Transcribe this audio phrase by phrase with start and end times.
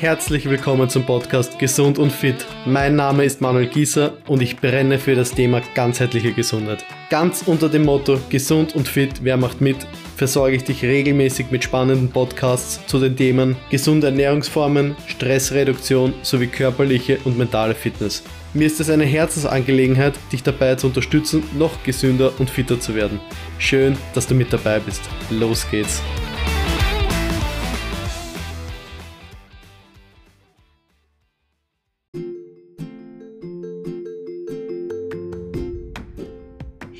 [0.00, 2.46] Herzlich willkommen zum Podcast Gesund und Fit.
[2.64, 6.84] Mein Name ist Manuel Gieser und ich brenne für das Thema ganzheitliche Gesundheit.
[7.10, 9.76] Ganz unter dem Motto Gesund und Fit, wer macht mit,
[10.16, 17.18] versorge ich dich regelmäßig mit spannenden Podcasts zu den Themen gesunde Ernährungsformen, Stressreduktion sowie körperliche
[17.24, 18.22] und mentale Fitness.
[18.54, 23.20] Mir ist es eine Herzensangelegenheit, dich dabei zu unterstützen, noch gesünder und fitter zu werden.
[23.58, 25.02] Schön, dass du mit dabei bist.
[25.30, 26.02] Los geht's.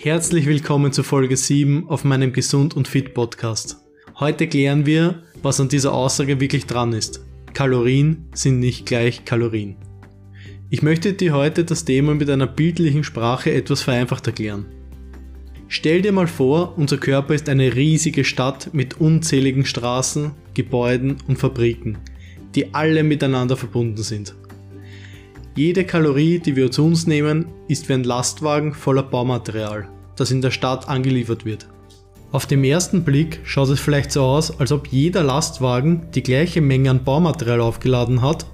[0.03, 3.77] Herzlich willkommen zu Folge 7 auf meinem Gesund und Fit Podcast.
[4.19, 7.21] Heute klären wir, was an dieser Aussage wirklich dran ist.
[7.53, 9.77] Kalorien sind nicht gleich Kalorien.
[10.71, 14.65] Ich möchte dir heute das Thema mit einer bildlichen Sprache etwas vereinfacht erklären.
[15.69, 21.37] Stell dir mal vor, unser Körper ist eine riesige Stadt mit unzähligen Straßen, Gebäuden und
[21.37, 21.99] Fabriken,
[22.55, 24.35] die alle miteinander verbunden sind.
[25.57, 30.41] Jede Kalorie, die wir zu uns nehmen, ist wie ein Lastwagen voller Baumaterial, das in
[30.41, 31.67] der Stadt angeliefert wird.
[32.31, 36.61] Auf dem ersten Blick schaut es vielleicht so aus, als ob jeder Lastwagen die gleiche
[36.61, 38.47] Menge an Baumaterial aufgeladen hat,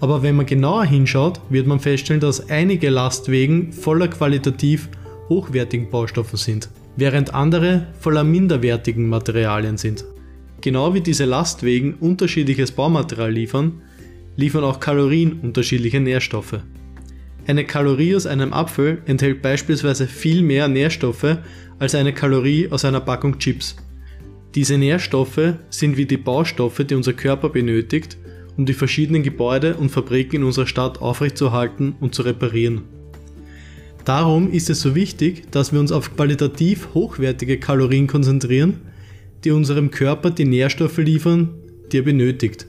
[0.00, 4.88] aber wenn man genauer hinschaut, wird man feststellen, dass einige Lastwagen voller qualitativ
[5.28, 10.06] hochwertigen Baustoffen sind, während andere voller minderwertigen Materialien sind.
[10.62, 13.82] Genau wie diese Lastwagen unterschiedliches Baumaterial liefern,
[14.38, 16.60] liefern auch Kalorien unterschiedliche Nährstoffe.
[17.46, 21.38] Eine Kalorie aus einem Apfel enthält beispielsweise viel mehr Nährstoffe
[21.80, 23.76] als eine Kalorie aus einer Packung Chips.
[24.54, 28.16] Diese Nährstoffe sind wie die Baustoffe, die unser Körper benötigt,
[28.56, 32.82] um die verschiedenen Gebäude und Fabriken in unserer Stadt aufrechtzuerhalten und zu reparieren.
[34.04, 38.82] Darum ist es so wichtig, dass wir uns auf qualitativ hochwertige Kalorien konzentrieren,
[39.44, 41.54] die unserem Körper die Nährstoffe liefern,
[41.90, 42.68] die er benötigt.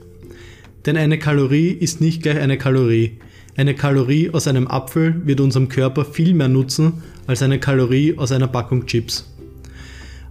[0.86, 3.18] Denn eine Kalorie ist nicht gleich eine Kalorie.
[3.56, 8.32] Eine Kalorie aus einem Apfel wird unserem Körper viel mehr nutzen als eine Kalorie aus
[8.32, 9.30] einer Packung Chips.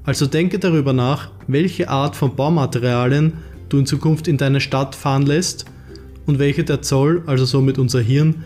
[0.04, 3.34] Also denke darüber nach, welche Art von Baumaterialien
[3.70, 5.66] du in Zukunft in deine Stadt fahren lässt
[6.26, 8.44] und welche der Zoll, also somit unser Hirn,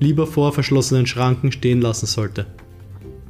[0.00, 2.46] lieber vor verschlossenen Schranken stehen lassen sollte.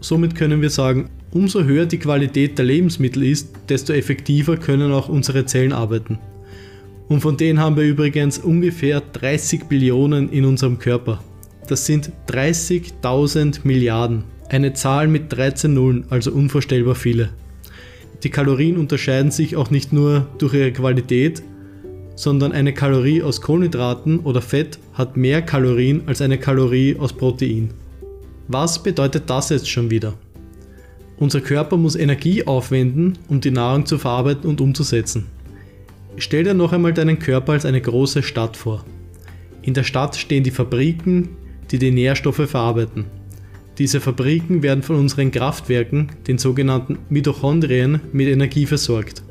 [0.00, 5.08] Somit können wir sagen, umso höher die Qualität der Lebensmittel ist, desto effektiver können auch
[5.08, 6.18] unsere Zellen arbeiten.
[7.08, 11.22] Und von denen haben wir übrigens ungefähr 30 Billionen in unserem Körper.
[11.68, 14.24] Das sind 30.000 Milliarden.
[14.48, 17.30] Eine Zahl mit 13 Nullen, also unvorstellbar viele.
[18.22, 21.42] Die Kalorien unterscheiden sich auch nicht nur durch ihre Qualität,
[22.14, 27.70] sondern eine Kalorie aus Kohlenhydraten oder Fett hat mehr Kalorien als eine Kalorie aus Protein.
[28.48, 30.14] Was bedeutet das jetzt schon wieder?
[31.18, 35.26] Unser Körper muss Energie aufwenden, um die Nahrung zu verarbeiten und umzusetzen.
[36.18, 38.84] Stell dir noch einmal deinen Körper als eine große Stadt vor.
[39.62, 41.30] In der Stadt stehen die Fabriken,
[41.70, 43.04] die die Nährstoffe verarbeiten.
[43.78, 49.22] Diese Fabriken werden von unseren Kraftwerken, den sogenannten Mitochondrien, mit Energie versorgt.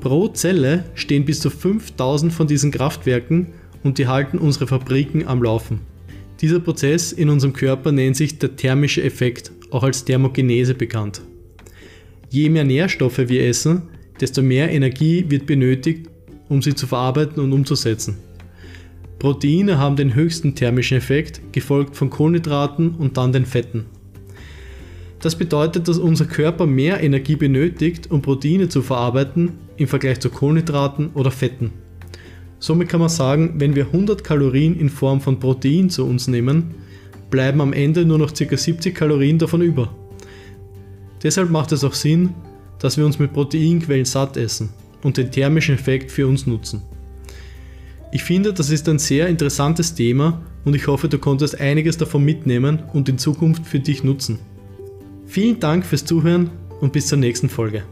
[0.00, 3.48] Pro Zelle stehen bis zu 5000 von diesen Kraftwerken
[3.82, 5.80] und die halten unsere Fabriken am Laufen.
[6.42, 11.22] Dieser Prozess in unserem Körper nennt sich der thermische Effekt, auch als Thermogenese bekannt.
[12.28, 13.82] Je mehr Nährstoffe wir essen,
[14.20, 16.10] desto mehr Energie wird benötigt,
[16.48, 18.16] um sie zu verarbeiten und umzusetzen.
[19.18, 23.86] Proteine haben den höchsten thermischen Effekt, gefolgt von Kohlenhydraten und dann den Fetten.
[25.20, 30.28] Das bedeutet, dass unser Körper mehr Energie benötigt, um Proteine zu verarbeiten, im Vergleich zu
[30.28, 31.72] Kohlenhydraten oder Fetten.
[32.58, 36.74] Somit kann man sagen, wenn wir 100 Kalorien in Form von Protein zu uns nehmen,
[37.30, 38.56] bleiben am Ende nur noch ca.
[38.56, 39.94] 70 Kalorien davon über.
[41.22, 42.34] Deshalb macht es auch Sinn,
[42.78, 44.68] dass wir uns mit Proteinquellen satt essen
[45.02, 46.82] und den thermischen Effekt für uns nutzen.
[48.12, 52.24] Ich finde, das ist ein sehr interessantes Thema und ich hoffe, du konntest einiges davon
[52.24, 54.38] mitnehmen und in Zukunft für dich nutzen.
[55.26, 57.82] Vielen Dank fürs Zuhören und bis zur nächsten Folge.